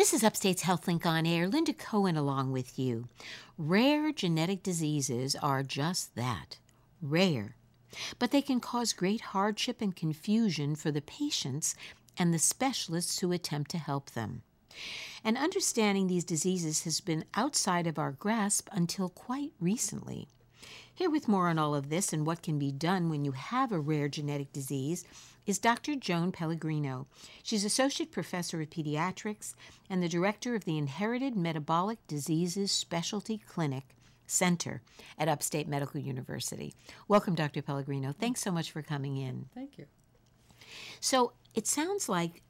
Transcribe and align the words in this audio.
This 0.00 0.14
is 0.14 0.24
Upstate's 0.24 0.62
HealthLink 0.62 1.04
on 1.04 1.26
Air. 1.26 1.46
Linda 1.46 1.74
Cohen 1.74 2.16
along 2.16 2.52
with 2.52 2.78
you. 2.78 3.08
Rare 3.58 4.12
genetic 4.12 4.62
diseases 4.62 5.36
are 5.36 5.62
just 5.62 6.14
that 6.14 6.56
rare. 7.02 7.54
But 8.18 8.30
they 8.30 8.40
can 8.40 8.60
cause 8.60 8.94
great 8.94 9.20
hardship 9.20 9.82
and 9.82 9.94
confusion 9.94 10.74
for 10.74 10.90
the 10.90 11.02
patients 11.02 11.74
and 12.16 12.32
the 12.32 12.38
specialists 12.38 13.18
who 13.18 13.30
attempt 13.30 13.70
to 13.72 13.76
help 13.78 14.12
them. 14.12 14.40
And 15.22 15.36
understanding 15.36 16.06
these 16.06 16.24
diseases 16.24 16.84
has 16.84 17.02
been 17.02 17.26
outside 17.34 17.86
of 17.86 17.98
our 17.98 18.12
grasp 18.12 18.70
until 18.72 19.10
quite 19.10 19.52
recently. 19.60 20.28
Here 20.94 21.10
with 21.10 21.28
more 21.28 21.48
on 21.48 21.58
all 21.58 21.74
of 21.74 21.90
this 21.90 22.14
and 22.14 22.26
what 22.26 22.42
can 22.42 22.58
be 22.58 22.72
done 22.72 23.10
when 23.10 23.26
you 23.26 23.32
have 23.32 23.70
a 23.70 23.78
rare 23.78 24.08
genetic 24.08 24.50
disease 24.50 25.04
is 25.46 25.58
Dr. 25.58 25.96
Joan 25.96 26.32
Pellegrino. 26.32 27.06
She's 27.42 27.64
Associate 27.64 28.10
Professor 28.10 28.60
of 28.60 28.70
Pediatrics 28.70 29.54
and 29.88 30.02
the 30.02 30.08
Director 30.08 30.54
of 30.54 30.64
the 30.64 30.78
Inherited 30.78 31.36
Metabolic 31.36 31.98
Diseases 32.06 32.70
Specialty 32.70 33.38
Clinic 33.38 33.96
Center 34.26 34.82
at 35.18 35.28
Upstate 35.28 35.68
Medical 35.68 36.00
University. 36.00 36.74
Welcome, 37.08 37.34
Dr. 37.34 37.62
Pellegrino. 37.62 38.12
Thanks 38.12 38.40
so 38.40 38.50
much 38.50 38.70
for 38.70 38.82
coming 38.82 39.16
in. 39.16 39.46
Thank 39.54 39.78
you. 39.78 39.86
So 41.00 41.32
it 41.54 41.66
sounds 41.66 42.08
like, 42.08 42.42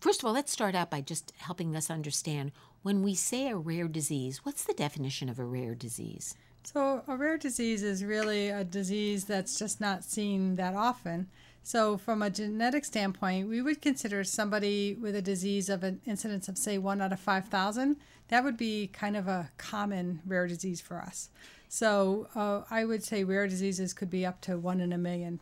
first 0.00 0.20
of 0.20 0.26
all, 0.26 0.32
let's 0.32 0.52
start 0.52 0.74
out 0.74 0.90
by 0.90 1.00
just 1.00 1.32
helping 1.38 1.74
us 1.74 1.90
understand 1.90 2.52
when 2.82 3.02
we 3.02 3.14
say 3.14 3.48
a 3.48 3.56
rare 3.56 3.88
disease, 3.88 4.44
what's 4.44 4.64
the 4.64 4.74
definition 4.74 5.28
of 5.28 5.38
a 5.38 5.44
rare 5.44 5.74
disease? 5.74 6.36
So, 6.66 7.02
a 7.06 7.16
rare 7.16 7.36
disease 7.36 7.82
is 7.82 8.04
really 8.04 8.48
a 8.48 8.64
disease 8.64 9.26
that's 9.26 9.58
just 9.58 9.82
not 9.82 10.02
seen 10.02 10.56
that 10.56 10.74
often. 10.74 11.28
So, 11.62 11.98
from 11.98 12.22
a 12.22 12.30
genetic 12.30 12.86
standpoint, 12.86 13.48
we 13.48 13.60
would 13.60 13.82
consider 13.82 14.24
somebody 14.24 14.94
with 14.94 15.14
a 15.14 15.22
disease 15.22 15.68
of 15.68 15.84
an 15.84 16.00
incidence 16.06 16.48
of, 16.48 16.56
say, 16.56 16.78
one 16.78 17.02
out 17.02 17.12
of 17.12 17.20
5,000. 17.20 17.96
That 18.28 18.44
would 18.44 18.56
be 18.56 18.86
kind 18.88 19.14
of 19.14 19.28
a 19.28 19.50
common 19.58 20.20
rare 20.26 20.46
disease 20.46 20.80
for 20.80 20.96
us. 20.96 21.28
So, 21.68 22.28
uh, 22.34 22.62
I 22.70 22.86
would 22.86 23.04
say 23.04 23.24
rare 23.24 23.46
diseases 23.46 23.92
could 23.92 24.10
be 24.10 24.24
up 24.24 24.40
to 24.42 24.58
one 24.58 24.80
in 24.80 24.92
a 24.92 24.98
million. 24.98 25.40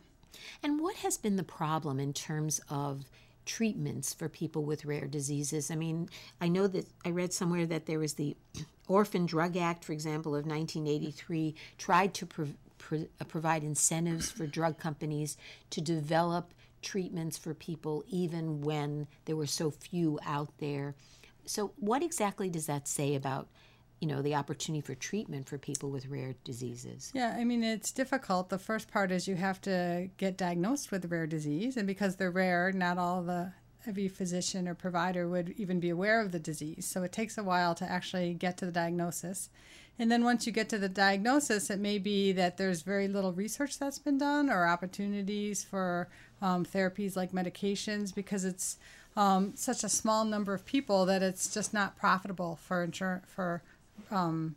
And 0.61 0.81
what 0.81 0.97
has 0.97 1.17
been 1.19 1.37
the 1.37 1.45
problem 1.45 2.01
in 2.01 2.13
terms 2.13 2.61
of 2.69 3.05
treatments 3.47 4.15
for 4.15 4.29
people 4.29 4.65
with 4.65 4.85
rare 4.85 5.07
diseases? 5.07 5.71
I 5.71 5.75
mean, 5.75 6.09
I 6.41 6.49
know 6.49 6.67
that 6.69 6.87
I 7.05 7.11
read 7.11 7.33
somewhere 7.33 7.67
that 7.67 7.87
there 7.87 7.99
was 7.99 8.15
the 8.15 8.37
Orphan 8.89 9.27
Drug 9.27 9.57
Act, 9.57 9.85
for 9.85 9.93
example, 9.93 10.35
of 10.35 10.47
1983, 10.47 11.55
tried 11.79 12.15
to 12.15 12.27
pre- 12.27 12.55
pro- 12.79 13.07
uh, 13.21 13.25
provide 13.25 13.63
incentives 13.63 14.31
for 14.31 14.47
drug 14.47 14.79
companies 14.79 15.37
to 15.71 15.81
develop 15.81 16.53
treatments 16.83 17.39
for 17.39 17.55
people 17.55 18.05
even 18.09 18.61
when 18.61 19.07
there 19.25 19.37
were 19.37 19.47
so 19.47 19.71
few 19.71 20.19
out 20.27 20.51
there. 20.59 20.95
So, 21.47 21.73
what 21.79 22.03
exactly 22.03 22.51
does 22.51 22.67
that 22.67 22.87
say 22.87 23.15
about 23.15 23.49
you 24.03 24.09
know 24.09 24.21
the 24.21 24.35
opportunity 24.35 24.81
for 24.81 24.97
treatment 24.97 25.49
for 25.49 25.59
people 25.59 25.89
with 25.89 26.07
rare 26.07 26.35
diseases. 26.43 27.13
Yeah 27.15 27.37
i 27.39 27.45
mean 27.45 27.63
it's 27.63 27.93
difficult. 27.93 28.51
The 28.51 28.59
first 28.59 28.91
part 28.91 29.13
is 29.13 29.29
you 29.29 29.37
have 29.37 29.61
to 29.63 30.11
get 30.17 30.37
diagnosed 30.37 30.91
with 30.91 31.05
a 31.05 31.09
rare 31.09 31.29
disease 31.29 31.77
and 31.77 31.87
because 31.87 32.17
they're 32.17 32.31
rare 32.31 32.73
not 32.73 32.99
all 32.99 33.23
the 33.23 33.53
every 33.87 34.09
physician 34.09 34.67
or 34.69 34.75
provider 34.75 35.29
would 35.29 35.51
even 35.57 35.81
be 35.81 35.91
aware 35.91 36.21
of 36.21 36.33
the 36.33 36.39
disease. 36.39 36.87
So 36.87 37.03
it 37.03 37.13
takes 37.13 37.39
a 37.39 37.43
while 37.43 37.75
to 37.77 37.85
actually 37.85 38.35
get 38.35 38.57
to 38.59 38.67
the 38.67 38.73
diagnosis. 38.73 39.51
And 39.99 40.11
then 40.11 40.25
once 40.25 40.47
you 40.47 40.53
get 40.53 40.69
to 40.71 40.79
the 40.79 40.89
diagnosis, 40.89 41.69
it 41.71 41.81
may 41.81 41.99
be 41.99 42.33
that 42.33 42.57
there's 42.57 42.83
very 42.83 43.09
little 43.09 43.33
research 43.33 43.79
that's 43.79 43.99
been 43.99 44.19
done 44.19 44.51
or 44.51 44.67
opportunities 44.67 45.65
for 45.65 46.09
um, 46.41 46.65
therapies 46.65 47.17
like 47.17 47.33
medications 47.33 48.15
because 48.15 48.45
it's 48.45 48.79
um, 49.17 49.53
such 49.55 49.85
a 49.85 49.89
small 49.89 50.25
number 50.25 50.55
of 50.55 50.65
people 50.65 51.05
that 51.07 51.23
it's 51.23 51.53
just 51.53 51.75
not 51.75 51.97
profitable 51.97 52.59
for 52.63 52.87
insur- 52.87 53.27
for 53.27 53.63
um, 54.11 54.55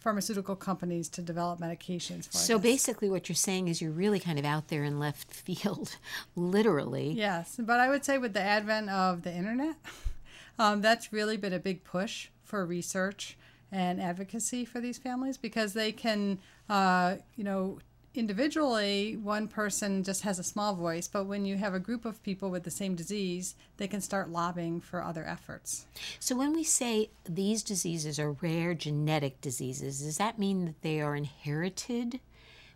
pharmaceutical 0.00 0.56
companies 0.56 1.08
to 1.08 1.22
develop 1.22 1.60
medications 1.60 2.26
for 2.26 2.36
so 2.36 2.58
this. 2.58 2.72
basically 2.72 3.10
what 3.10 3.28
you're 3.28 3.36
saying 3.36 3.68
is 3.68 3.82
you're 3.82 3.90
really 3.90 4.20
kind 4.20 4.38
of 4.38 4.44
out 4.44 4.68
there 4.68 4.84
in 4.84 4.98
left 4.98 5.32
field 5.34 5.96
literally 6.36 7.10
yes 7.10 7.58
but 7.58 7.80
i 7.80 7.88
would 7.88 8.04
say 8.04 8.18
with 8.18 8.32
the 8.32 8.40
advent 8.40 8.88
of 8.88 9.22
the 9.22 9.32
internet 9.32 9.76
um, 10.58 10.80
that's 10.80 11.12
really 11.12 11.36
been 11.36 11.52
a 11.52 11.58
big 11.58 11.84
push 11.84 12.28
for 12.44 12.64
research 12.64 13.36
and 13.70 14.00
advocacy 14.00 14.64
for 14.64 14.80
these 14.80 14.98
families 14.98 15.36
because 15.36 15.74
they 15.74 15.92
can, 15.92 16.38
uh, 16.68 17.16
you 17.36 17.44
know, 17.44 17.78
individually, 18.18 19.16
one 19.16 19.48
person 19.48 20.02
just 20.02 20.22
has 20.22 20.38
a 20.38 20.42
small 20.42 20.74
voice, 20.74 21.08
but 21.08 21.24
when 21.24 21.44
you 21.44 21.56
have 21.56 21.72
a 21.72 21.78
group 21.78 22.04
of 22.04 22.22
people 22.22 22.50
with 22.50 22.64
the 22.64 22.70
same 22.70 22.94
disease, 22.94 23.54
they 23.76 23.86
can 23.86 24.00
start 24.00 24.30
lobbying 24.30 24.80
for 24.80 25.02
other 25.02 25.24
efforts. 25.24 25.86
So, 26.18 26.36
when 26.36 26.52
we 26.52 26.64
say 26.64 27.10
these 27.24 27.62
diseases 27.62 28.18
are 28.18 28.32
rare 28.32 28.74
genetic 28.74 29.40
diseases, 29.40 30.02
does 30.02 30.18
that 30.18 30.38
mean 30.38 30.66
that 30.66 30.82
they 30.82 31.00
are 31.00 31.16
inherited 31.16 32.20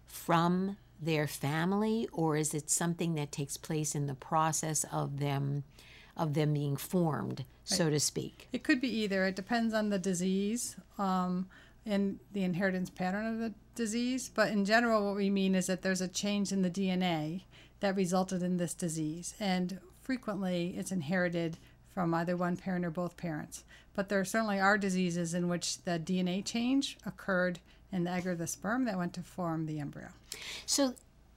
from 0.06 0.76
their 1.00 1.26
family, 1.26 2.08
or 2.12 2.36
is 2.36 2.54
it 2.54 2.70
something 2.70 3.14
that 3.16 3.32
takes 3.32 3.56
place 3.56 3.94
in 3.94 4.06
the 4.06 4.14
process 4.14 4.84
of 4.92 5.18
them? 5.18 5.64
of 6.14 6.34
them 6.34 6.52
being 6.52 6.76
formed, 6.76 7.38
right. 7.38 7.46
so 7.64 7.88
to 7.88 7.98
speak. 7.98 8.48
It 8.52 8.62
could 8.62 8.80
be 8.80 8.88
either. 8.88 9.24
It 9.24 9.34
depends 9.34 9.72
on 9.72 9.88
the 9.88 9.98
disease 9.98 10.76
um, 10.98 11.48
and 11.84 12.18
the 12.32 12.44
inheritance 12.44 12.90
pattern 12.90 13.26
of 13.26 13.38
the 13.38 13.52
disease. 13.74 14.30
But 14.32 14.50
in 14.50 14.64
general, 14.64 15.06
what 15.06 15.16
we 15.16 15.30
mean 15.30 15.54
is 15.54 15.66
that 15.66 15.82
there's 15.82 16.00
a 16.00 16.08
change 16.08 16.52
in 16.52 16.62
the 16.62 16.70
DNA 16.70 17.42
that 17.80 17.96
resulted 17.96 18.42
in 18.42 18.56
this 18.56 18.74
disease. 18.74 19.34
And 19.40 19.80
frequently, 20.00 20.74
it's 20.76 20.92
inherited 20.92 21.58
from 21.92 22.14
either 22.14 22.36
one 22.36 22.56
parent 22.56 22.84
or 22.84 22.90
both 22.90 23.16
parents. 23.16 23.64
But 23.94 24.08
there 24.08 24.24
certainly 24.24 24.60
are 24.60 24.78
diseases 24.78 25.34
in 25.34 25.48
which 25.48 25.82
the 25.82 25.98
DNA 25.98 26.44
change 26.44 26.96
occurred 27.04 27.58
in 27.90 28.04
the 28.04 28.10
egg 28.10 28.26
or 28.26 28.34
the 28.34 28.46
sperm 28.46 28.86
that 28.86 28.96
went 28.96 29.12
to 29.14 29.22
form 29.22 29.66
the 29.66 29.78
embryo. 29.80 30.08
So, 30.64 30.94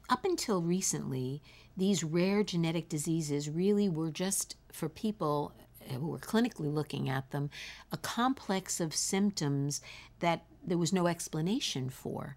up 0.07 0.23
until 0.23 0.61
recently, 0.61 1.41
these 1.75 2.03
rare 2.03 2.43
genetic 2.43 2.87
diseases 2.87 3.49
really 3.49 3.89
were 3.89 4.11
just 4.11 4.55
for 4.71 4.87
people 4.87 5.51
Uh, 5.87 5.93
who 5.93 6.07
were 6.07 6.19
clinically 6.19 6.73
looking 6.73 7.09
at 7.09 7.31
them 7.31 7.49
a 7.91 7.97
complex 7.97 8.79
of 8.79 8.95
symptoms 8.95 9.81
that 10.19 10.45
there 10.65 10.77
was 10.77 10.93
no 10.93 11.07
explanation 11.07 11.89
for. 11.89 12.35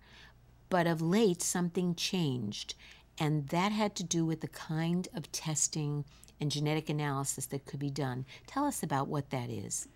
But 0.68 0.86
of 0.86 1.00
late, 1.00 1.40
something 1.40 1.94
changed, 1.94 2.74
and 3.18 3.48
that 3.48 3.72
had 3.72 3.94
to 3.96 4.04
do 4.04 4.26
with 4.26 4.40
the 4.42 4.48
kind 4.48 5.08
of 5.14 5.32
testing 5.32 6.04
and 6.40 6.50
genetic 6.50 6.88
analysis 6.88 7.46
that 7.46 7.64
could 7.64 7.80
be 7.80 7.90
done. 7.90 8.26
Tell 8.46 8.64
us 8.64 8.82
about 8.82 9.08
what 9.08 9.30
that 9.30 9.50
is. 9.50 9.88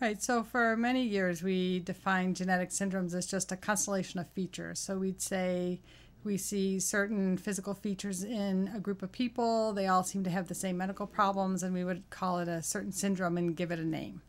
Right, 0.00 0.22
so 0.22 0.44
for 0.44 0.76
many 0.76 1.02
years 1.02 1.42
we 1.42 1.80
defined 1.80 2.36
genetic 2.36 2.70
syndromes 2.70 3.14
as 3.14 3.26
just 3.26 3.50
a 3.50 3.56
constellation 3.56 4.20
of 4.20 4.28
features. 4.28 4.78
So 4.78 4.98
we'd 4.98 5.20
say 5.20 5.80
we 6.24 6.36
see 6.36 6.80
certain 6.80 7.36
physical 7.36 7.74
features 7.74 8.22
in 8.22 8.70
a 8.74 8.80
group 8.80 9.02
of 9.02 9.12
people. 9.12 9.72
They 9.72 9.86
all 9.86 10.02
seem 10.02 10.24
to 10.24 10.30
have 10.30 10.48
the 10.48 10.54
same 10.54 10.76
medical 10.76 11.06
problems, 11.06 11.62
and 11.62 11.72
we 11.72 11.84
would 11.84 12.08
call 12.10 12.38
it 12.38 12.48
a 12.48 12.62
certain 12.62 12.92
syndrome 12.92 13.38
and 13.38 13.56
give 13.56 13.70
it 13.70 13.78
a 13.78 13.84
name. 13.84 14.22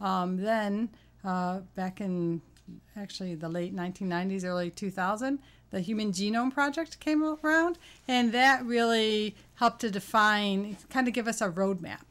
Um, 0.00 0.36
then, 0.36 0.90
uh, 1.24 1.60
back 1.74 2.00
in 2.00 2.40
actually 2.96 3.34
the 3.34 3.48
late 3.48 3.74
1990s, 3.74 4.44
early 4.44 4.70
2000, 4.70 5.38
the 5.70 5.80
Human 5.80 6.12
Genome 6.12 6.52
Project 6.52 7.00
came 7.00 7.22
around, 7.24 7.78
and 8.06 8.32
that 8.32 8.64
really 8.64 9.34
helped 9.56 9.80
to 9.80 9.90
define, 9.90 10.76
kind 10.88 11.08
of 11.08 11.14
give 11.14 11.28
us 11.28 11.40
a 11.40 11.48
roadmap 11.48 12.02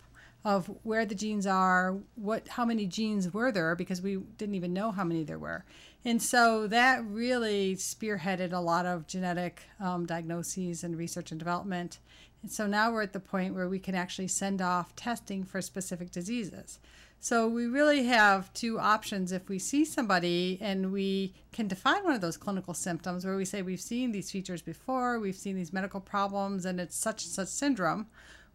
of 0.44 0.70
where 0.84 1.06
the 1.06 1.16
genes 1.16 1.48
are, 1.48 1.98
what, 2.16 2.48
how 2.50 2.66
many 2.66 2.86
genes 2.86 3.34
were 3.34 3.52
there, 3.52 3.76
because 3.76 4.02
we 4.02 4.18
didn't 4.38 4.56
even 4.56 4.74
know 4.74 4.92
how 4.92 5.04
many 5.04 5.24
there 5.24 5.40
were, 5.40 5.64
and 6.06 6.22
so 6.22 6.68
that 6.68 7.04
really 7.06 7.76
spearheaded 7.76 8.52
a 8.52 8.60
lot 8.60 8.86
of 8.86 9.08
genetic 9.08 9.62
um, 9.80 10.06
diagnoses 10.06 10.84
and 10.84 10.98
research 10.98 11.32
and 11.32 11.40
development. 11.40 12.00
And 12.42 12.52
so 12.52 12.68
now 12.68 12.92
we're 12.92 13.04
at 13.04 13.14
the 13.14 13.22
point 13.22 13.56
where 13.56 13.70
we 13.70 13.80
can 13.80 13.96
actually 13.96 14.28
send 14.28 14.62
off 14.62 14.94
testing 14.98 15.46
for 15.46 15.62
specific 15.62 16.12
diseases. 16.12 16.78
So 17.22 17.48
we 17.48 17.68
really 17.68 18.04
have 18.04 18.54
two 18.54 18.82
options. 18.82 19.32
If 19.32 19.48
we 19.48 19.58
see 19.60 19.86
somebody 19.86 20.58
and 20.60 20.92
we 20.92 21.34
can 21.54 21.70
define 21.70 22.04
one 22.04 22.12
of 22.12 22.20
those 22.20 22.36
clinical 22.36 22.74
symptoms 22.74 23.26
where 23.26 23.38
we 23.38 23.46
say 23.46 23.62
we've 23.62 23.80
seen 23.80 24.12
these 24.12 24.30
features 24.30 24.62
before, 24.62 25.20
we've 25.20 25.38
seen 25.38 25.56
these 25.56 25.72
medical 25.72 26.02
problems, 26.02 26.66
and 26.66 26.82
it's 26.82 26.98
such 26.98 27.24
and 27.24 27.32
such 27.32 27.48
syndrome, 27.48 28.08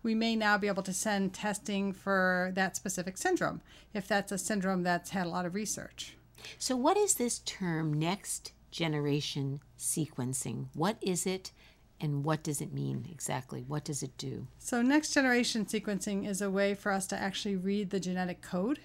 we 0.08 0.14
may 0.14 0.34
now 0.34 0.56
be 0.56 0.68
able 0.68 0.82
to 0.82 0.92
send 0.94 1.34
testing 1.34 1.92
for 1.92 2.50
that 2.54 2.74
specific 2.74 3.18
syndrome 3.18 3.60
if 3.92 4.08
that's 4.08 4.32
a 4.32 4.38
syndrome 4.38 4.82
that's 4.82 5.10
had 5.10 5.26
a 5.26 5.28
lot 5.28 5.44
of 5.44 5.54
research. 5.54 6.16
So, 6.58 6.76
what 6.76 6.96
is 6.96 7.16
this 7.16 7.40
term 7.40 7.92
next 7.92 8.52
generation 8.70 9.60
sequencing? 9.78 10.68
What 10.72 10.96
is 11.02 11.26
it? 11.26 11.52
And 12.00 12.24
what 12.24 12.42
does 12.42 12.62
it 12.62 12.72
mean 12.72 13.06
exactly? 13.10 13.66
What 13.68 13.84
does 13.84 14.02
it 14.02 14.16
do? 14.16 14.46
So, 14.58 14.80
next 14.80 15.12
generation 15.12 15.66
sequencing 15.66 16.26
is 16.26 16.40
a 16.40 16.50
way 16.50 16.72
for 16.72 16.90
us 16.90 17.06
to 17.08 17.18
actually 17.18 17.56
read 17.56 17.90
the 17.90 18.00
genetic 18.00 18.40
code 18.40 18.78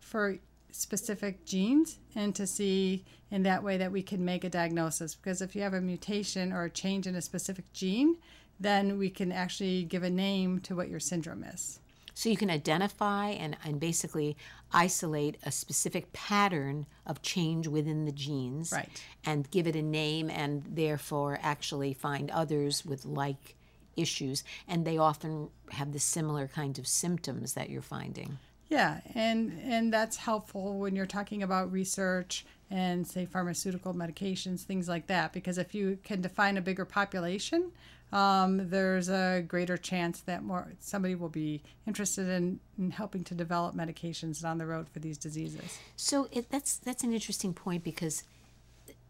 for 0.00 0.38
specific 0.74 1.44
genes 1.44 1.98
and 2.16 2.34
to 2.34 2.46
see 2.46 3.04
in 3.30 3.44
that 3.44 3.62
way 3.62 3.76
that 3.76 3.92
we 3.92 4.02
can 4.02 4.24
make 4.24 4.42
a 4.42 4.48
diagnosis. 4.50 5.14
Because 5.14 5.40
if 5.40 5.54
you 5.54 5.62
have 5.62 5.72
a 5.74 5.80
mutation 5.80 6.52
or 6.52 6.64
a 6.64 6.70
change 6.70 7.06
in 7.06 7.14
a 7.14 7.22
specific 7.22 7.72
gene, 7.72 8.16
then 8.58 8.98
we 8.98 9.08
can 9.08 9.30
actually 9.30 9.84
give 9.84 10.02
a 10.02 10.10
name 10.10 10.58
to 10.60 10.74
what 10.74 10.88
your 10.88 11.00
syndrome 11.00 11.44
is. 11.44 11.78
So 12.14 12.28
you 12.28 12.36
can 12.36 12.50
identify 12.50 13.30
and, 13.30 13.56
and 13.64 13.78
basically 13.80 14.36
isolate 14.72 15.36
a 15.44 15.52
specific 15.52 16.12
pattern 16.12 16.86
of 17.06 17.22
change 17.22 17.66
within 17.68 18.04
the 18.04 18.12
genes 18.12 18.72
Right. 18.72 18.88
and 19.24 19.50
give 19.50 19.66
it 19.66 19.76
a 19.76 19.82
name 19.82 20.28
and 20.28 20.64
therefore 20.68 21.38
actually 21.42 21.92
find 21.92 22.30
others 22.30 22.84
with 22.84 23.04
like 23.04 23.56
issues. 23.96 24.42
And 24.66 24.84
they 24.84 24.98
often 24.98 25.50
have 25.70 25.92
the 25.92 26.00
similar 26.00 26.48
kinds 26.48 26.78
of 26.80 26.86
symptoms 26.86 27.54
that 27.54 27.70
you're 27.70 27.82
finding. 27.82 28.38
Yeah, 28.68 29.00
and 29.14 29.60
and 29.62 29.92
that's 29.92 30.16
helpful 30.16 30.78
when 30.78 30.96
you're 30.96 31.06
talking 31.06 31.42
about 31.42 31.70
research 31.70 32.46
and 32.70 33.06
say 33.06 33.26
pharmaceutical 33.26 33.94
medications, 33.94 34.62
things 34.62 34.88
like 34.88 35.06
that. 35.08 35.32
Because 35.32 35.58
if 35.58 35.74
you 35.74 35.98
can 36.02 36.20
define 36.20 36.56
a 36.56 36.62
bigger 36.62 36.84
population, 36.84 37.72
um, 38.12 38.70
there's 38.70 39.08
a 39.08 39.44
greater 39.46 39.76
chance 39.76 40.20
that 40.20 40.42
more 40.42 40.72
somebody 40.80 41.14
will 41.14 41.28
be 41.28 41.62
interested 41.86 42.28
in, 42.28 42.60
in 42.78 42.90
helping 42.90 43.24
to 43.24 43.34
develop 43.34 43.74
medications 43.74 44.40
down 44.40 44.58
the 44.58 44.66
road 44.66 44.88
for 44.88 45.00
these 45.00 45.18
diseases. 45.18 45.78
So 45.96 46.28
it, 46.30 46.48
that's 46.48 46.76
that's 46.78 47.02
an 47.02 47.12
interesting 47.12 47.52
point 47.52 47.84
because 47.84 48.24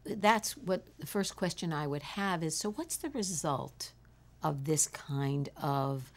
that's 0.04 0.56
what 0.56 0.86
the 0.98 1.06
first 1.06 1.36
question 1.36 1.72
I 1.72 1.86
would 1.86 2.02
have 2.02 2.42
is 2.42 2.56
so 2.56 2.70
what's 2.72 2.96
the 2.96 3.10
result 3.10 3.92
of 4.42 4.64
this 4.64 4.86
kind 4.86 5.48
of 5.62 6.10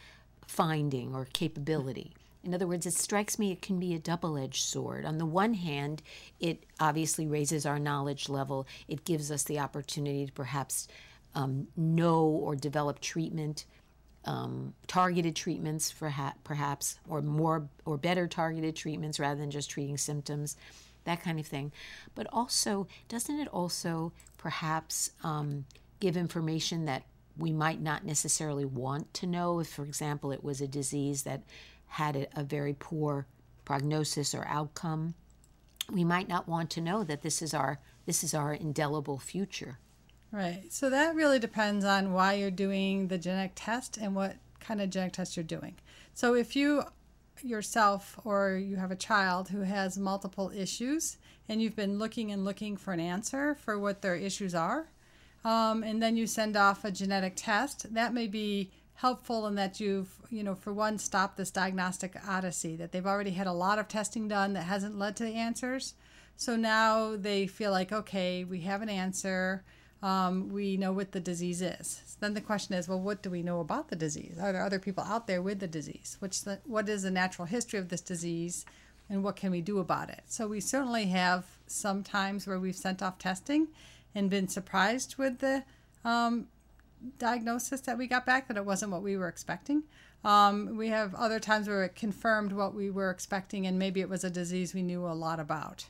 finding 0.46 1.14
or 1.14 1.26
capability? 1.32 2.14
In 2.44 2.54
other 2.54 2.66
words, 2.66 2.86
it 2.86 2.94
strikes 2.94 3.38
me 3.38 3.50
it 3.50 3.62
can 3.62 3.78
be 3.78 3.94
a 3.94 3.98
double 3.98 4.38
edged 4.38 4.64
sword. 4.64 5.04
On 5.04 5.18
the 5.18 5.26
one 5.26 5.54
hand, 5.54 6.02
it 6.40 6.64
obviously 6.78 7.26
raises 7.26 7.66
our 7.66 7.78
knowledge 7.78 8.28
level, 8.28 8.66
it 8.86 9.04
gives 9.04 9.30
us 9.30 9.42
the 9.42 9.58
opportunity 9.58 10.26
to 10.26 10.32
perhaps 10.32 10.88
um, 11.34 11.68
know 11.76 12.24
or 12.24 12.56
develop 12.56 13.00
treatment. 13.00 13.64
Um, 14.24 14.74
targeted 14.86 15.36
treatments, 15.36 15.90
for 15.90 16.10
ha- 16.10 16.34
perhaps, 16.44 16.98
or 17.08 17.22
more 17.22 17.68
or 17.86 17.96
better 17.96 18.26
targeted 18.26 18.76
treatments 18.76 19.18
rather 19.18 19.40
than 19.40 19.50
just 19.50 19.70
treating 19.70 19.96
symptoms, 19.96 20.56
that 21.04 21.22
kind 21.22 21.40
of 21.40 21.46
thing. 21.46 21.72
But 22.14 22.26
also, 22.30 22.88
doesn't 23.08 23.40
it 23.40 23.48
also 23.48 24.12
perhaps 24.36 25.12
um, 25.24 25.64
give 26.00 26.16
information 26.16 26.84
that 26.84 27.04
we 27.38 27.52
might 27.52 27.80
not 27.80 28.04
necessarily 28.04 28.66
want 28.66 29.14
to 29.14 29.26
know? 29.26 29.60
If, 29.60 29.68
for 29.68 29.84
example, 29.84 30.30
it 30.30 30.44
was 30.44 30.60
a 30.60 30.68
disease 30.68 31.22
that 31.22 31.42
had 31.88 32.28
a, 32.34 32.44
very 32.44 32.74
poor 32.78 33.26
prognosis 33.64 34.34
or 34.34 34.46
outcome, 34.46 35.14
we 35.90 36.04
might 36.04 36.28
not 36.28 36.48
want 36.48 36.70
to 36.70 36.80
know 36.80 37.02
that 37.04 37.22
this 37.22 37.42
is 37.42 37.54
our 37.54 37.80
this 38.06 38.24
is 38.24 38.32
our 38.32 38.54
indelible 38.54 39.18
future. 39.18 39.78
Right. 40.30 40.64
So 40.70 40.88
that 40.90 41.14
really 41.14 41.38
depends 41.38 41.84
on 41.84 42.12
why 42.12 42.34
you're 42.34 42.50
doing 42.50 43.08
the 43.08 43.18
genetic 43.18 43.52
test 43.54 43.98
and 43.98 44.14
what 44.14 44.36
kind 44.60 44.80
of 44.80 44.90
genetic 44.90 45.14
test 45.14 45.36
you're 45.36 45.44
doing. 45.44 45.76
So 46.14 46.34
if 46.34 46.56
you 46.56 46.84
yourself 47.42 48.18
or 48.24 48.56
you 48.56 48.76
have 48.76 48.90
a 48.90 48.96
child 48.96 49.48
who 49.50 49.60
has 49.60 49.96
multiple 49.96 50.50
issues 50.54 51.18
and 51.48 51.62
you've 51.62 51.76
been 51.76 51.98
looking 51.98 52.32
and 52.32 52.44
looking 52.44 52.76
for 52.76 52.92
an 52.92 53.00
answer 53.00 53.54
for 53.54 53.78
what 53.78 54.02
their 54.02 54.16
issues 54.16 54.54
are, 54.54 54.88
um, 55.44 55.82
and 55.82 56.02
then 56.02 56.16
you 56.16 56.26
send 56.26 56.56
off 56.56 56.84
a 56.84 56.90
genetic 56.90 57.34
test, 57.36 57.94
that 57.94 58.12
may 58.12 58.26
be 58.26 58.70
helpful 58.98 59.46
in 59.46 59.54
that 59.54 59.78
you've, 59.78 60.10
you 60.28 60.42
know, 60.42 60.56
for 60.56 60.72
one, 60.72 60.98
stopped 60.98 61.36
this 61.36 61.52
diagnostic 61.52 62.16
odyssey, 62.26 62.74
that 62.74 62.90
they've 62.90 63.06
already 63.06 63.30
had 63.30 63.46
a 63.46 63.52
lot 63.52 63.78
of 63.78 63.86
testing 63.86 64.26
done 64.26 64.54
that 64.54 64.64
hasn't 64.64 64.98
led 64.98 65.14
to 65.14 65.22
the 65.22 65.34
answers. 65.34 65.94
So 66.36 66.56
now 66.56 67.14
they 67.16 67.46
feel 67.46 67.70
like, 67.70 67.92
okay, 67.92 68.42
we 68.42 68.60
have 68.62 68.82
an 68.82 68.88
answer 68.88 69.62
um, 70.02 70.50
we 70.50 70.76
know 70.76 70.92
what 70.92 71.12
the 71.12 71.20
disease 71.20 71.60
is. 71.60 72.02
So 72.06 72.16
then 72.20 72.34
the 72.34 72.40
question 72.40 72.74
is, 72.74 72.88
well, 72.88 73.00
what 73.00 73.22
do 73.22 73.30
we 73.30 73.42
know 73.42 73.60
about 73.60 73.88
the 73.88 73.96
disease? 73.96 74.36
Are 74.40 74.52
there 74.52 74.64
other 74.64 74.78
people 74.78 75.04
out 75.04 75.26
there 75.26 75.42
with 75.42 75.58
the 75.58 75.66
disease? 75.66 76.16
Which 76.20 76.44
the, 76.44 76.60
what 76.64 76.88
is 76.88 77.02
the 77.02 77.10
natural 77.10 77.46
history 77.46 77.78
of 77.78 77.88
this 77.88 78.00
disease, 78.00 78.64
and 79.10 79.24
what 79.24 79.36
can 79.36 79.50
we 79.50 79.60
do 79.60 79.78
about 79.78 80.10
it? 80.10 80.22
So 80.26 80.46
we 80.46 80.60
certainly 80.60 81.06
have 81.06 81.46
some 81.66 82.02
times 82.02 82.46
where 82.46 82.60
we've 82.60 82.76
sent 82.76 83.02
off 83.02 83.18
testing 83.18 83.68
and 84.14 84.30
been 84.30 84.48
surprised 84.48 85.16
with 85.18 85.38
the 85.38 85.64
um, 86.04 86.46
diagnosis 87.18 87.80
that 87.82 87.98
we 87.98 88.06
got 88.06 88.26
back 88.26 88.48
that 88.48 88.56
it 88.56 88.64
wasn't 88.64 88.92
what 88.92 89.02
we 89.02 89.16
were 89.16 89.28
expecting. 89.28 89.84
Um, 90.24 90.76
we 90.76 90.88
have 90.88 91.14
other 91.14 91.38
times 91.38 91.68
where 91.68 91.84
it 91.84 91.94
confirmed 91.94 92.52
what 92.52 92.74
we 92.74 92.90
were 92.90 93.10
expecting, 93.10 93.66
and 93.66 93.78
maybe 93.78 94.00
it 94.00 94.08
was 94.08 94.24
a 94.24 94.30
disease 94.30 94.74
we 94.74 94.82
knew 94.82 95.06
a 95.06 95.14
lot 95.14 95.38
about. 95.38 95.86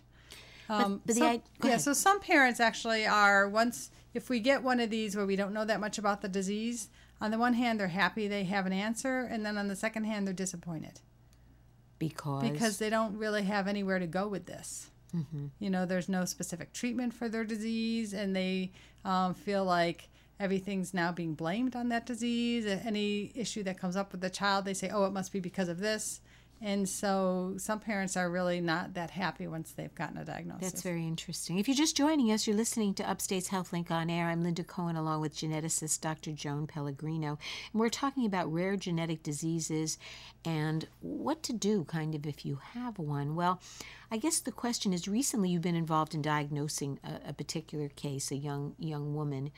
Um, 0.69 1.01
but 1.07 1.15
the 1.15 1.21
some- 1.21 1.37
go 1.37 1.43
yeah, 1.65 1.69
ahead. 1.71 1.81
so 1.81 1.93
some 1.95 2.21
parents 2.21 2.61
actually 2.61 3.07
are 3.07 3.49
once 3.49 3.91
if 4.13 4.29
we 4.29 4.41
get 4.41 4.63
one 4.63 4.81
of 4.81 4.91
these 4.91 5.17
where 5.17 5.25
we 5.27 5.37
don't 5.37 5.55
know 5.55 5.65
that 5.65 5.81
much 5.81 5.99
about 5.99 6.21
the 6.21 6.29
disease. 6.29 6.89
On 7.21 7.31
the 7.31 7.39
one 7.39 7.55
hand, 7.55 7.81
they're 7.81 7.89
happy 7.89 8.29
they 8.29 8.45
have 8.45 8.67
an 8.67 8.73
answer, 8.73 9.21
and 9.21 9.45
then 9.45 9.59
on 9.59 9.69
the 9.69 9.75
second 9.77 10.05
hand, 10.05 10.27
they're 10.27 10.35
disappointed 10.35 11.01
Because, 11.99 12.43
because 12.49 12.79
they 12.79 12.91
don't 12.91 13.17
really 13.17 13.43
have 13.43 13.67
anywhere 13.67 13.99
to 13.99 14.07
go 14.07 14.29
with 14.29 14.47
this. 14.47 14.91
Mm-hmm. 15.17 15.47
You 15.59 15.71
know, 15.71 15.85
there's 15.87 16.09
no 16.09 16.25
specific 16.27 16.73
treatment 16.73 17.15
for 17.15 17.29
their 17.29 17.45
disease, 17.45 18.13
and 18.13 18.37
they 18.37 18.73
um, 19.05 19.35
feel 19.35 19.65
like 19.65 20.11
everything's 20.41 20.95
now 20.95 21.13
being 21.13 21.35
blamed 21.35 21.75
on 21.75 21.89
that 21.89 22.07
disease. 22.07 22.67
Any 22.67 23.33
issue 23.35 23.63
that 23.65 23.79
comes 23.79 23.97
up 23.97 24.13
with 24.13 24.21
the 24.21 24.31
child, 24.31 24.65
they 24.65 24.75
say, 24.75 24.91
oh, 24.91 25.05
it 25.05 25.13
must 25.13 25.33
be 25.33 25.41
because 25.41 25.69
of 25.69 25.79
this. 25.81 26.21
And 26.61 26.89
so 26.89 27.55
some 27.57 27.79
parents 27.79 28.17
are 28.17 28.29
really 28.29 28.61
not 28.61 28.95
that 28.95 29.11
happy 29.11 29.47
once 29.47 29.73
they've 29.73 29.95
gotten 29.95 30.19
a 30.19 30.25
diagnosis. 30.25 30.73
That's 30.73 30.83
very 30.83 31.07
interesting. 31.07 31.59
If 31.59 31.69
you're 31.69 31.77
just 31.77 31.97
joining 31.97 32.33
us, 32.33 32.47
you're 32.47 32.57
listening 32.57 32.95
to 32.95 33.09
Upstate's 33.09 33.49
HealthLink 33.49 33.93
on 33.93 34.11
Air. 34.11 34.27
I'm 34.27 34.43
Linda 34.43 34.65
Cohen, 34.65 34.97
along 34.97 35.21
with 35.21 35.37
geneticist 35.37 36.01
Dr. 36.01 36.33
Joan 36.33 36.67
Pellegrino. 36.67 37.39
And 37.73 37.81
we're 37.81 37.89
talking 37.89 38.27
about 38.27 38.53
rare 38.53 38.77
genetic 38.77 39.23
diseases 39.23 39.99
and 40.45 40.89
what 41.01 41.45
to 41.45 41.53
do, 41.53 41.85
kind 41.85 42.15
of, 42.17 42.27
if 42.27 42.45
you 42.45 42.59
have 42.75 42.99
one. 42.99 43.37
Well, 43.37 43.61
I 44.11 44.17
guess 44.17 44.41
the 44.41 44.51
question 44.51 44.93
is 44.93 45.07
recently 45.07 45.51
you've 45.51 45.63
been 45.63 45.77
involved 45.77 46.15
in 46.15 46.23
diagnosing 46.23 46.99
a, 47.05 47.31
a 47.31 47.33
particular 47.33 47.89
case, 47.89 48.33
a 48.33 48.37
young, 48.37 48.75
young 48.79 49.15
woman. 49.15 49.53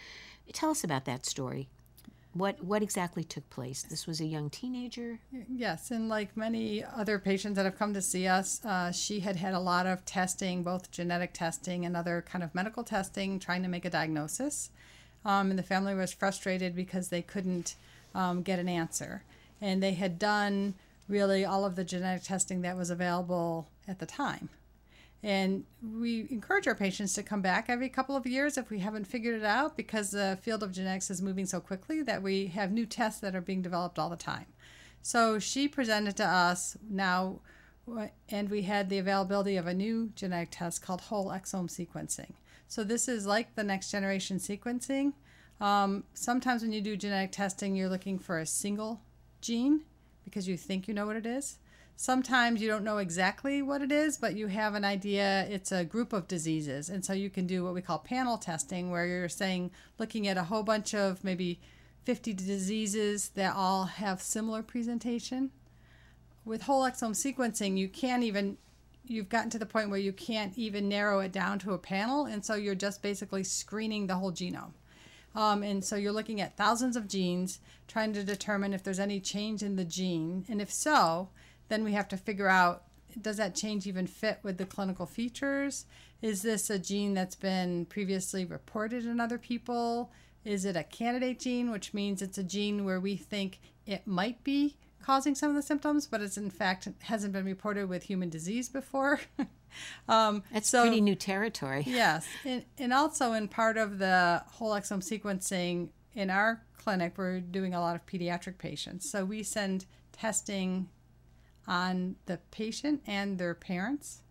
Tell 0.53 0.71
us 0.71 0.85
about 0.85 1.07
that 1.07 1.25
story. 1.25 1.69
What, 2.33 2.63
what 2.63 2.83
exactly 2.83 3.25
took 3.25 3.49
place? 3.51 3.83
This 3.83 4.07
was 4.07 4.21
a 4.21 4.25
young 4.25 4.51
teenager? 4.51 5.19
Yes, 5.49 5.91
and 5.91 6.09
like 6.09 6.37
many 6.37 6.85
other 6.85 7.19
patients 7.19 7.57
that 7.57 7.65
have 7.65 7.77
come 7.77 7.93
to 7.95 8.03
see 8.03 8.29
us, 8.29 8.65
uh, 8.65 8.93
she 8.93 9.21
had 9.21 9.35
had 9.35 9.53
a 9.53 9.59
lot 9.59 9.87
of 9.87 10.05
testing, 10.05 10.63
both 10.63 10.93
genetic 10.93 11.33
testing 11.33 11.85
and 11.85 11.97
other 11.97 12.25
kind 12.31 12.45
of 12.45 12.55
medical 12.55 12.85
testing, 12.85 13.41
trying 13.41 13.63
to 13.63 13.69
make 13.69 13.85
a 13.85 13.91
diagnosis. 13.91 14.71
Um, 15.25 15.51
and 15.51 15.59
the 15.59 15.65
family 15.65 15.95
was 15.95 16.13
frustrated 16.13 16.77
because 16.77 17.09
they 17.09 17.23
couldn't 17.23 17.75
um, 18.15 18.43
get 18.43 18.61
an 18.61 18.69
answer. 18.69 19.25
And 19.61 19.83
they 19.83 19.95
had 19.95 20.19
done 20.19 20.75
really 21.09 21.45
all 21.45 21.65
of 21.65 21.75
the 21.75 21.85
genetic 21.85 22.23
testing 22.23 22.63
that 22.63 22.77
was 22.77 22.91
available 22.91 23.69
at 23.89 23.99
the 23.99 24.07
time. 24.07 24.49
And 25.23 25.65
we 25.83 26.27
encourage 26.31 26.67
our 26.67 26.75
patients 26.75 27.13
to 27.15 27.23
come 27.23 27.43
back 27.43 27.67
every 27.69 27.91
couple 27.91 28.17
of 28.17 28.27
years 28.27 28.57
if 28.57 28.71
we 28.71 28.79
haven't 28.79 29.07
figured 29.07 29.39
it 29.39 29.45
out 29.45 29.77
because 29.77 30.11
the 30.11 30.39
field 30.41 30.63
of 30.63 30.73
genetics 30.73 31.11
is 31.11 31.21
moving 31.21 31.45
so 31.45 31.61
quickly 31.61 32.03
that 32.03 32.23
we 32.23 32.47
have 32.47 32.73
new 32.73 32.87
tests 32.87 33.21
that 33.21 33.35
are 33.35 33.43
being 33.43 33.61
developed 33.61 33.99
all 33.99 34.09
the 34.09 34.17
time. 34.17 34.47
So 35.03 35.39
she 35.39 35.69
presented 35.69 36.17
to 36.17 36.25
us 36.25 36.77
now, 36.89 37.41
and 38.29 38.51
we 38.51 38.63
had 38.63 38.89
the 38.89 38.99
availability 38.99 39.57
of 39.57 39.67
a 39.67 39.75
new 39.75 40.11
genetic 40.15 40.51
test 40.53 40.83
called 40.83 41.03
whole 41.03 41.29
exome 41.29 41.69
sequencing. 41.69 42.33
So 42.67 42.85
this 42.85 43.09
is 43.09 43.27
like 43.27 43.55
the 43.55 43.65
next 43.65 43.91
generation 43.91 44.39
sequencing. 44.39 45.13
Um, 45.61 46.05
sometimes 46.15 46.63
when 46.63 46.73
you 46.73 46.81
do 46.81 46.97
genetic 46.97 47.33
testing, 47.33 47.77
you're 47.77 47.89
looking 47.89 48.19
for 48.19 48.39
a 48.39 48.47
single 48.47 49.03
gene 49.41 49.83
because 50.25 50.49
you 50.49 50.57
think 50.57 50.89
you 50.89 50.95
know 50.95 51.07
what 51.07 51.17
it 51.17 51.27
is. 51.27 51.59
Sometimes 52.03 52.63
you 52.63 52.69
don't 52.69 52.83
know 52.83 52.97
exactly 52.97 53.61
what 53.61 53.83
it 53.83 53.93
is, 53.93 54.17
but 54.17 54.35
you 54.35 54.47
have 54.47 54.75
an 54.75 54.87
idea 54.87 55.47
it's 55.51 55.71
a 55.71 55.85
group 55.85 56.15
of 56.15 56.27
diseases. 56.27 56.89
And 56.89 57.05
so 57.05 57.13
you 57.13 57.29
can 57.29 57.47
do 57.47 57.63
what 57.63 57.75
we 57.75 57.83
call 57.83 57.99
panel 57.99 58.39
testing, 58.39 58.91
where 58.91 59.05
you're 59.05 59.29
saying, 59.29 59.71
looking 59.99 60.27
at 60.27 60.39
a 60.39 60.45
whole 60.45 60.63
bunch 60.63 60.95
of 60.95 61.23
maybe 61.23 61.61
50 62.05 62.33
diseases 62.33 63.29
that 63.35 63.55
all 63.55 63.85
have 63.85 64.23
similar 64.23 64.63
presentation. 64.63 65.51
With 66.47 66.63
whole 66.63 66.85
exome 66.85 67.11
sequencing, 67.11 67.77
you 67.77 67.87
can't 67.87 68.23
even, 68.23 68.57
you've 69.07 69.29
gotten 69.29 69.51
to 69.51 69.59
the 69.59 69.67
point 69.67 69.91
where 69.91 69.99
you 69.99 70.15
can't 70.15 70.57
even 70.57 70.89
narrow 70.89 71.21
it 71.21 71.33
down 71.33 71.59
to 71.59 71.75
a 71.75 71.79
panel. 71.79 72.25
And 72.25 72.43
so 72.43 72.55
you're 72.55 72.75
just 72.75 73.03
basically 73.03 73.45
screening 73.45 74.07
the 74.07 74.17
whole 74.17 74.33
genome. 74.33 74.73
Um, 75.35 75.63
and 75.63 75.85
so 75.85 75.97
you're 75.97 76.13
looking 76.13 76.41
at 76.41 76.57
thousands 76.57 76.97
of 76.97 77.09
genes, 77.09 77.61
trying 77.87 78.15
to 78.15 78.25
determine 78.25 78.73
if 78.73 78.83
there's 78.83 78.99
any 78.99 79.21
change 79.21 79.63
in 79.63 79.77
the 79.77 79.85
gene. 79.85 80.47
And 80.49 80.63
if 80.63 80.73
so, 80.73 81.29
then 81.71 81.85
we 81.85 81.93
have 81.93 82.09
to 82.09 82.19
figure 82.19 82.49
out 82.49 82.85
does 83.21 83.39
that 83.39 83.55
change 83.55 83.87
even 83.87 84.07
fit 84.07 84.39
with 84.43 84.59
the 84.59 84.67
clinical 84.67 85.07
features? 85.07 85.87
Is 86.23 86.43
this 86.43 86.71
a 86.71 86.79
gene 86.79 87.15
that's 87.15 87.35
been 87.35 87.87
previously 87.87 88.45
reported 88.45 89.05
in 89.05 89.19
other 89.21 89.39
people? 89.39 90.13
Is 90.45 90.65
it 90.65 90.77
a 90.77 90.85
candidate 90.85 91.41
gene, 91.41 91.71
which 91.71 91.93
means 91.93 92.23
it's 92.23 92.39
a 92.39 92.45
gene 92.45 92.85
where 92.85 93.01
we 93.01 93.17
think 93.17 93.59
it 93.87 94.07
might 94.07 94.45
be 94.45 94.77
causing 95.03 95.35
some 95.35 95.51
of 95.51 95.57
the 95.57 95.63
symptoms, 95.63 96.07
but 96.07 96.21
it's 96.21 96.37
in 96.37 96.51
fact 96.51 96.89
hasn't 97.01 97.33
been 97.33 97.45
reported 97.45 97.89
with 97.89 98.05
human 98.05 98.29
disease 98.29 98.69
before? 98.69 99.21
um, 100.09 100.43
That's 100.53 100.69
so- 100.69 100.83
pretty 100.83 101.01
new 101.01 101.15
territory. 101.15 101.85
Yes, 101.87 102.27
and, 102.45 102.65
and 102.79 102.93
also 102.93 103.33
in 103.33 103.49
part 103.49 103.77
of 103.77 103.99
the 103.99 104.43
whole 104.53 104.73
exome 104.73 105.03
sequencing 105.03 105.89
in 106.15 106.31
our 106.31 106.63
clinic, 106.79 107.15
we're 107.17 107.41
doing 107.41 107.75
a 107.75 107.81
lot 107.81 107.97
of 107.97 108.07
pediatric 108.07 108.59
patients. 108.59 109.11
So 109.11 109.25
we 109.25 109.43
send 109.43 109.87
testing 110.13 110.89
on 111.71 112.17
the 112.27 112.39
patient 112.51 113.01
and 113.07 113.39
their 113.39 113.55
parents. 113.55 114.23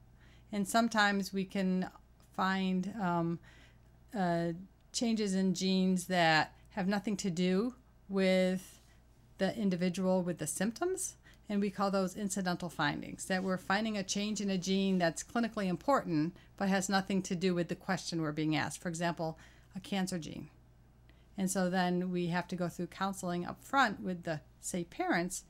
And 0.51 0.67
sometimes 0.67 1.31
we 1.34 1.46
can 1.46 1.89
find 2.36 2.93
um, 3.01 3.39
uh, 4.15 4.50
changes 4.91 5.34
in 5.34 5.53
genes 5.53 6.08
that 6.08 6.53
have 6.72 6.88
nothing 6.88 7.15
to 7.17 7.29
do 7.29 7.75
with 8.10 8.81
the 9.38 9.55
individual 9.55 10.22
with 10.22 10.39
the 10.39 10.48
symptoms. 10.48 11.15
And 11.48 11.62
we 11.62 11.69
call 11.69 11.89
those 11.89 12.17
incidental 12.17 12.69
findings 12.69 13.25
that 13.25 13.41
we're 13.41 13.58
finding 13.58 13.98
a 13.98 14.03
change 14.03 14.41
in 14.41 14.50
a 14.50 14.58
gene 14.58 14.98
that's 14.98 15.24
clinically 15.24 15.67
important 15.67 16.36
but 16.58 16.67
has 16.67 16.89
nothing 16.89 17.22
to 17.24 17.36
do 17.36 17.55
with 17.55 17.69
the 17.69 17.75
question 17.75 18.22
we're 18.22 18.34
being 18.34 18.55
asked. 18.55 18.81
For 18.81 18.89
example, 18.89 19.39
a 19.75 19.79
cancer 19.79 20.19
gene. 20.19 20.50
And 21.38 21.50
so 21.50 21.69
then 21.69 22.12
we 22.12 22.27
have 22.27 22.50
to 22.50 22.58
go 22.58 22.67
through 22.67 22.88
counseling 22.88 23.46
up 23.46 23.63
front 23.63 24.01
with 24.01 24.24
the, 24.24 24.41
say, 24.60 24.84
parents. 24.84 25.46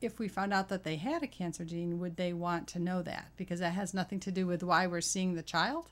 If 0.00 0.18
we 0.18 0.28
found 0.28 0.52
out 0.52 0.68
that 0.68 0.84
they 0.84 0.96
had 0.96 1.22
a 1.22 1.26
cancer 1.26 1.64
gene, 1.64 1.98
would 1.98 2.16
they 2.16 2.32
want 2.32 2.68
to 2.68 2.78
know 2.78 3.02
that? 3.02 3.28
Because 3.36 3.60
that 3.60 3.72
has 3.72 3.92
nothing 3.94 4.20
to 4.20 4.32
do 4.32 4.46
with 4.46 4.62
why 4.62 4.86
we're 4.86 5.00
seeing 5.00 5.34
the 5.34 5.42
child, 5.42 5.90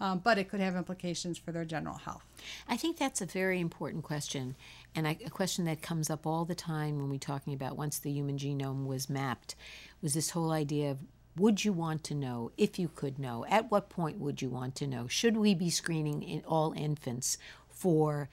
um, 0.00 0.20
but 0.20 0.38
it 0.38 0.48
could 0.48 0.60
have 0.60 0.76
implications 0.76 1.38
for 1.38 1.50
their 1.50 1.64
general 1.64 1.98
health. 1.98 2.24
I 2.68 2.76
think 2.76 2.96
that's 2.96 3.20
a 3.20 3.26
very 3.26 3.60
important 3.60 4.04
question, 4.04 4.56
and 4.94 5.06
a 5.06 5.14
question 5.30 5.64
that 5.64 5.82
comes 5.82 6.08
up 6.08 6.26
all 6.26 6.44
the 6.44 6.54
time 6.54 6.98
when 6.98 7.10
we're 7.10 7.18
talking 7.18 7.52
about 7.52 7.76
once 7.76 7.98
the 7.98 8.12
human 8.12 8.38
genome 8.38 8.86
was 8.86 9.10
mapped, 9.10 9.56
was 10.00 10.14
this 10.14 10.30
whole 10.30 10.52
idea 10.52 10.92
of 10.92 10.98
would 11.36 11.64
you 11.64 11.72
want 11.72 12.02
to 12.04 12.14
know 12.14 12.50
if 12.56 12.78
you 12.78 12.88
could 12.88 13.18
know? 13.18 13.44
At 13.48 13.70
what 13.70 13.88
point 13.88 14.18
would 14.18 14.42
you 14.42 14.48
want 14.48 14.74
to 14.76 14.86
know? 14.86 15.06
Should 15.06 15.36
we 15.36 15.54
be 15.54 15.70
screening 15.70 16.22
in 16.22 16.42
all 16.44 16.72
infants 16.72 17.38
for 17.68 18.28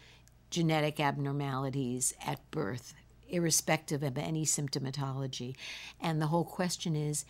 genetic 0.50 1.00
abnormalities 1.00 2.14
at 2.26 2.40
birth, 2.50 2.94
irrespective 3.30 4.04
of 4.04 4.18
any 4.18 4.46
symptomatology. 4.46 5.56
And 6.02 6.22
the 6.22 6.28
whole 6.28 6.46
question 6.46 6.96
is, 6.96 7.26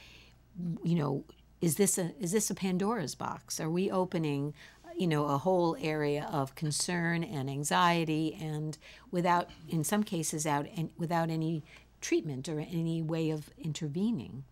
you 0.84 0.96
know, 0.96 1.24
is 1.62 1.76
this 1.76 1.98
a 1.98 2.14
is 2.20 2.32
this 2.32 2.50
a 2.50 2.56
Pandora's 2.56 3.16
box? 3.16 3.60
Are 3.60 3.70
we 3.70 3.90
opening, 3.90 4.54
you 4.98 5.08
know, 5.08 5.26
a 5.26 5.38
whole 5.38 5.76
area 5.80 6.28
of 6.32 6.56
concern 6.56 7.24
and 7.24 7.50
anxiety, 7.50 8.38
and 8.40 8.78
without, 9.12 9.50
in 9.70 9.84
some 9.84 10.04
cases, 10.04 10.46
out 10.46 10.68
and 10.76 10.90
without 10.98 11.30
any 11.30 11.64
treatment 12.02 12.48
or 12.48 12.60
any 12.60 13.02
way 13.02 13.30
of 13.30 13.50
intervening? 13.58 14.44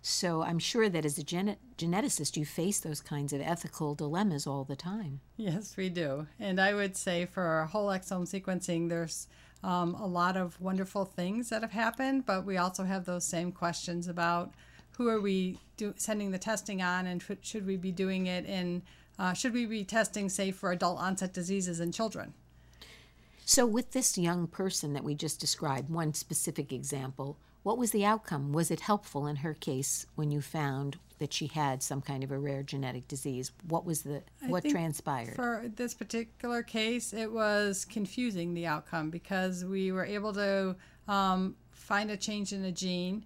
So 0.00 0.42
I'm 0.42 0.58
sure 0.58 0.88
that 0.88 1.04
as 1.04 1.18
a 1.18 1.24
gen- 1.24 1.56
geneticist, 1.76 2.36
you 2.36 2.44
face 2.44 2.80
those 2.80 3.00
kinds 3.00 3.32
of 3.32 3.40
ethical 3.40 3.94
dilemmas 3.94 4.46
all 4.46 4.64
the 4.64 4.76
time. 4.76 5.20
Yes, 5.36 5.76
we 5.76 5.88
do. 5.88 6.26
And 6.38 6.60
I 6.60 6.72
would 6.74 6.96
say 6.96 7.26
for 7.26 7.68
whole 7.70 7.88
exome 7.88 8.22
sequencing, 8.22 8.88
there's 8.88 9.26
um, 9.62 9.94
a 9.94 10.06
lot 10.06 10.36
of 10.36 10.60
wonderful 10.60 11.04
things 11.04 11.48
that 11.50 11.62
have 11.62 11.72
happened, 11.72 12.26
but 12.26 12.44
we 12.44 12.56
also 12.56 12.84
have 12.84 13.04
those 13.04 13.24
same 13.24 13.52
questions 13.52 14.08
about 14.08 14.52
who 14.96 15.08
are 15.08 15.20
we 15.20 15.58
do, 15.76 15.94
sending 15.96 16.30
the 16.30 16.38
testing 16.38 16.82
on 16.82 17.06
and 17.06 17.22
should 17.42 17.66
we 17.66 17.76
be 17.76 17.92
doing 17.92 18.26
it 18.26 18.44
in, 18.46 18.82
uh, 19.18 19.32
should 19.32 19.52
we 19.52 19.66
be 19.66 19.84
testing, 19.84 20.28
say, 20.28 20.50
for 20.50 20.72
adult 20.72 20.98
onset 20.98 21.32
diseases 21.32 21.80
in 21.80 21.92
children? 21.92 22.34
So, 23.44 23.64
with 23.64 23.92
this 23.92 24.18
young 24.18 24.46
person 24.46 24.92
that 24.92 25.04
we 25.04 25.14
just 25.14 25.40
described, 25.40 25.88
one 25.88 26.12
specific 26.12 26.72
example, 26.72 27.38
what 27.62 27.78
was 27.78 27.92
the 27.92 28.04
outcome? 28.04 28.52
Was 28.52 28.70
it 28.70 28.80
helpful 28.80 29.26
in 29.26 29.36
her 29.36 29.54
case 29.54 30.04
when 30.16 30.30
you 30.30 30.40
found 30.40 30.98
that 31.18 31.32
she 31.32 31.46
had 31.48 31.82
some 31.82 32.00
kind 32.00 32.24
of 32.24 32.30
a 32.30 32.38
rare 32.38 32.62
genetic 32.62 33.08
disease? 33.08 33.52
What 33.68 33.84
was 33.84 34.02
the 34.02 34.22
what 34.46 34.64
transpired? 34.64 35.34
For 35.36 35.70
this 35.74 35.94
particular 35.94 36.62
case, 36.62 37.12
it 37.12 37.32
was 37.32 37.84
confusing 37.84 38.54
the 38.54 38.66
outcome 38.66 39.10
because 39.10 39.64
we 39.64 39.92
were 39.92 40.04
able 40.04 40.32
to 40.34 40.76
um, 41.06 41.56
find 41.70 42.10
a 42.10 42.16
change 42.16 42.52
in 42.52 42.64
a 42.64 42.72
gene, 42.72 43.24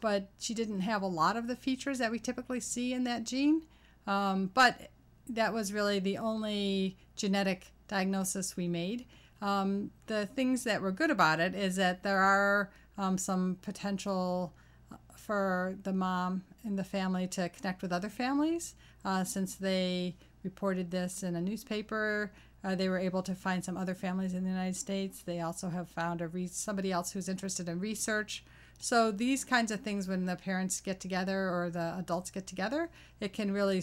but 0.00 0.30
she 0.38 0.54
didn't 0.54 0.80
have 0.80 1.02
a 1.02 1.06
lot 1.06 1.36
of 1.36 1.46
the 1.46 1.56
features 1.56 1.98
that 1.98 2.10
we 2.10 2.18
typically 2.18 2.60
see 2.60 2.92
in 2.92 3.04
that 3.04 3.24
gene. 3.24 3.62
Um, 4.06 4.50
but 4.54 4.90
that 5.28 5.52
was 5.52 5.72
really 5.72 5.98
the 5.98 6.18
only 6.18 6.96
genetic 7.16 7.66
diagnosis 7.88 8.56
we 8.56 8.68
made. 8.68 9.06
Um, 9.42 9.90
the 10.06 10.26
things 10.26 10.64
that 10.64 10.82
were 10.82 10.92
good 10.92 11.10
about 11.10 11.40
it 11.40 11.54
is 11.54 11.76
that 11.76 12.02
there 12.02 12.18
are 12.18 12.70
um, 12.98 13.16
some 13.16 13.56
potential 13.62 14.52
uh, 14.92 14.96
for 15.16 15.76
the 15.82 15.92
mom 15.92 16.42
and 16.64 16.78
the 16.78 16.84
family 16.84 17.26
to 17.28 17.48
connect 17.48 17.82
with 17.82 17.92
other 17.92 18.08
families. 18.08 18.74
Uh, 19.04 19.24
since 19.24 19.54
they 19.54 20.14
reported 20.42 20.90
this 20.90 21.22
in 21.22 21.36
a 21.36 21.40
newspaper, 21.40 22.32
uh, 22.62 22.74
they 22.74 22.88
were 22.88 22.98
able 22.98 23.22
to 23.22 23.34
find 23.34 23.64
some 23.64 23.76
other 23.76 23.94
families 23.94 24.34
in 24.34 24.44
the 24.44 24.50
United 24.50 24.76
States. 24.76 25.22
They 25.22 25.40
also 25.40 25.68
have 25.70 25.88
found 25.88 26.20
a 26.20 26.28
re- 26.28 26.46
somebody 26.46 26.92
else 26.92 27.12
who's 27.12 27.28
interested 27.28 27.68
in 27.68 27.80
research. 27.80 28.44
So 28.78 29.10
these 29.10 29.44
kinds 29.44 29.70
of 29.70 29.80
things, 29.80 30.08
when 30.08 30.26
the 30.26 30.36
parents 30.36 30.80
get 30.80 31.00
together 31.00 31.50
or 31.50 31.70
the 31.70 31.96
adults 31.98 32.30
get 32.30 32.46
together, 32.46 32.90
it 33.20 33.32
can 33.32 33.52
really 33.52 33.82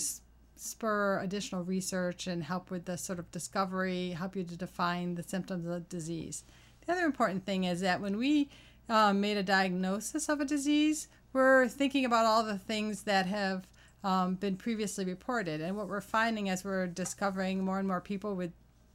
spur 0.56 1.20
additional 1.20 1.64
research 1.64 2.26
and 2.28 2.44
help 2.44 2.72
with 2.72 2.86
the 2.86 2.98
sort 2.98 3.20
of 3.20 3.32
discovery, 3.32 4.12
help 4.12 4.36
you 4.36 4.44
to 4.44 4.58
define 4.58 5.16
the 5.16 5.24
symptoms 5.24 5.66
of 5.66 5.72
the 5.72 5.80
disease. 5.82 6.44
The 6.86 6.94
other 6.94 7.06
important 7.06 7.46
thing 7.46 7.64
is 7.66 7.82
that 7.82 8.02
when 8.02 8.18
we 8.18 8.50
um, 8.90 9.22
made 9.22 9.38
a 9.38 9.44
diagnosis 9.44 10.30
of 10.30 10.40
a 10.40 10.46
disease, 10.46 11.08
we're 11.38 11.68
thinking 11.68 12.04
about 12.04 12.26
all 12.26 12.44
the 12.44 12.58
things 12.58 13.04
that 13.04 13.28
have 13.28 13.68
um, 14.04 14.34
been 14.34 14.58
previously 14.58 15.06
reported. 15.06 15.62
And 15.62 15.78
what 15.78 15.88
we're 15.88 16.02
finding 16.02 16.50
as 16.50 16.66
we're 16.66 16.88
discovering 16.88 17.64
more 17.64 17.78
and 17.78 17.88
more 17.88 18.02
people 18.02 18.36
with 18.36 18.52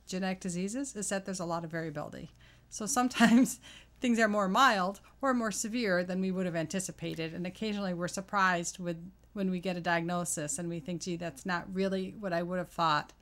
genetic 0.08 0.40
diseases 0.40 0.96
is 0.96 1.08
that 1.10 1.24
there's 1.24 1.38
a 1.38 1.44
lot 1.44 1.62
of 1.62 1.70
variability. 1.70 2.32
So 2.68 2.84
sometimes 2.84 3.60
things 4.00 4.18
are 4.18 4.26
more 4.26 4.48
mild 4.48 5.00
or 5.20 5.32
more 5.32 5.52
severe 5.52 6.02
than 6.02 6.20
we 6.20 6.32
would 6.32 6.46
have 6.46 6.56
anticipated. 6.56 7.32
And 7.32 7.46
occasionally 7.46 7.94
we're 7.94 8.08
surprised 8.08 8.80
with 8.80 8.96
when 9.34 9.48
we 9.48 9.60
get 9.60 9.76
a 9.76 9.80
diagnosis 9.80 10.58
and 10.58 10.68
we 10.68 10.80
think, 10.80 11.02
gee, 11.02 11.14
that's 11.14 11.46
not 11.46 11.72
really 11.72 12.16
what 12.18 12.32
I 12.32 12.42
would 12.42 12.58
have 12.58 12.70
thought 12.70 13.12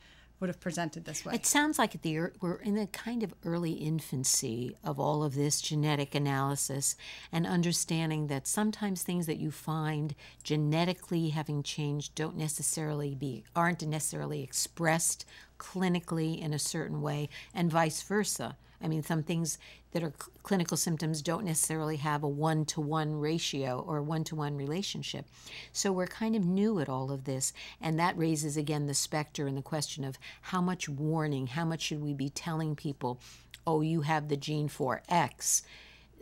would 0.40 0.48
have 0.48 0.60
presented 0.60 1.04
this 1.04 1.24
way. 1.24 1.34
It 1.34 1.46
sounds 1.46 1.78
like 1.78 2.00
the, 2.02 2.18
we're 2.40 2.56
in 2.56 2.78
a 2.78 2.86
kind 2.86 3.22
of 3.22 3.34
early 3.44 3.72
infancy 3.72 4.76
of 4.82 4.98
all 4.98 5.22
of 5.22 5.34
this 5.34 5.60
genetic 5.60 6.14
analysis 6.14 6.96
and 7.30 7.46
understanding 7.46 8.28
that 8.28 8.46
sometimes 8.46 9.02
things 9.02 9.26
that 9.26 9.38
you 9.38 9.50
find 9.50 10.14
genetically 10.42 11.28
having 11.28 11.62
changed 11.62 12.14
don't 12.14 12.36
necessarily 12.36 13.14
be 13.14 13.44
aren't 13.54 13.86
necessarily 13.86 14.42
expressed 14.42 15.26
clinically 15.60 16.40
in 16.40 16.52
a 16.52 16.58
certain 16.58 17.00
way 17.00 17.28
and 17.54 17.70
vice 17.70 18.02
versa. 18.02 18.56
I 18.82 18.88
mean, 18.88 19.02
some 19.02 19.22
things 19.22 19.58
that 19.92 20.02
are 20.02 20.14
cl- 20.18 20.32
clinical 20.42 20.76
symptoms 20.76 21.20
don't 21.20 21.44
necessarily 21.44 21.96
have 21.96 22.22
a 22.22 22.28
one 22.28 22.64
to 22.66 22.80
one 22.80 23.14
ratio 23.20 23.84
or 23.86 24.02
one 24.02 24.24
to 24.24 24.34
one 24.34 24.56
relationship. 24.56 25.26
So 25.72 25.92
we're 25.92 26.06
kind 26.06 26.34
of 26.34 26.46
new 26.46 26.80
at 26.80 26.88
all 26.88 27.12
of 27.12 27.24
this. 27.24 27.52
And 27.80 27.98
that 27.98 28.16
raises 28.16 28.56
again 28.56 28.86
the 28.86 28.94
specter 28.94 29.46
and 29.46 29.56
the 29.56 29.62
question 29.62 30.02
of 30.02 30.18
how 30.40 30.62
much 30.62 30.88
warning, 30.88 31.48
how 31.48 31.66
much 31.66 31.82
should 31.82 32.00
we 32.00 32.14
be 32.14 32.30
telling 32.30 32.74
people, 32.74 33.20
oh, 33.66 33.82
you 33.82 34.00
have 34.00 34.28
the 34.28 34.36
gene 34.36 34.68
for 34.68 35.02
X 35.08 35.62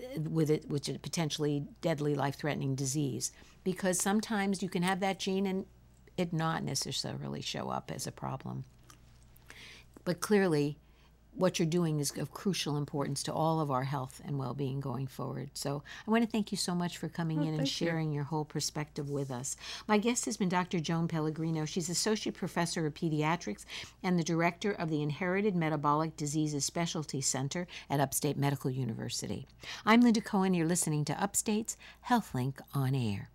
uh, 0.03 0.21
with 0.23 0.51
it, 0.51 0.69
which 0.69 0.89
is 0.89 0.97
a 0.97 0.99
potentially 0.99 1.65
deadly 1.81 2.17
life 2.17 2.35
threatening 2.35 2.75
disease. 2.75 3.31
Because 3.63 4.01
sometimes 4.01 4.63
you 4.63 4.69
can 4.69 4.83
have 4.83 4.99
that 5.01 5.21
gene 5.21 5.47
and 5.47 5.67
it 6.17 6.33
not 6.33 6.65
necessarily 6.65 7.41
show 7.41 7.69
up 7.71 7.93
as 7.95 8.07
a 8.07 8.13
problem. 8.13 8.65
But 10.09 10.21
clearly, 10.21 10.79
what 11.35 11.59
you're 11.59 11.69
doing 11.69 12.01
is 12.01 12.17
of 12.17 12.33
crucial 12.33 12.79
importance 12.79 13.23
to 13.25 13.33
all 13.35 13.61
of 13.61 13.71
our 13.71 13.85
health 13.85 14.23
and 14.25 14.39
well-being 14.39 14.81
going 14.81 15.07
forward. 15.07 15.51
So 15.53 15.83
I 16.07 16.11
want 16.11 16.25
to 16.25 16.31
thank 16.31 16.51
you 16.51 16.57
so 16.57 16.75
much 16.75 16.97
for 16.97 17.11
coming 17.11 17.41
oh, 17.41 17.43
in 17.43 17.53
and 17.53 17.69
sharing 17.69 18.09
you. 18.09 18.15
your 18.15 18.25
whole 18.25 18.47
perspective 18.47 19.11
with 19.11 19.31
us. 19.31 19.55
My 19.87 19.99
guest 19.99 20.25
has 20.25 20.39
been 20.39 20.49
Dr. 20.49 20.81
Joan 20.81 21.09
Pellegrino. 21.09 21.67
She's 21.67 21.91
associate 21.91 22.37
professor 22.37 22.87
of 22.87 22.95
pediatrics 22.95 23.67
and 24.03 24.19
the 24.19 24.25
director 24.25 24.73
of 24.73 24.89
the 24.89 25.03
Inherited 25.03 25.55
Metabolic 25.55 26.17
Diseases 26.17 26.65
Specialty 26.65 27.21
Center 27.21 27.67
at 27.91 28.01
Upstate 28.01 28.39
Medical 28.39 28.71
University. 28.71 29.47
I'm 29.85 30.01
Linda 30.01 30.23
Cohen. 30.23 30.55
You're 30.55 30.67
listening 30.67 31.05
to 31.05 31.23
Upstate's 31.23 31.77
HealthLink 32.09 32.61
on 32.73 32.95
Air. 32.95 33.29